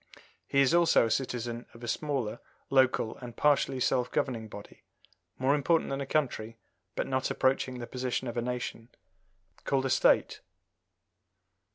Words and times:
He 0.47 0.61
is 0.61 0.73
also 0.73 1.05
a 1.05 1.11
citizen 1.11 1.67
of 1.75 1.83
a 1.83 1.87
smaller 1.87 2.39
local 2.71 3.17
and 3.17 3.35
partially 3.35 3.79
self 3.79 4.09
governing 4.09 4.47
body 4.47 4.81
more 5.37 5.53
important 5.53 5.91
than 5.91 6.01
a 6.01 6.07
county, 6.07 6.57
but 6.95 7.05
not 7.05 7.29
approaching 7.29 7.77
the 7.77 7.85
position 7.85 8.27
of 8.27 8.35
a 8.35 8.41
nation 8.41 8.89
called 9.63 9.85
a 9.85 9.91
State. 9.91 10.41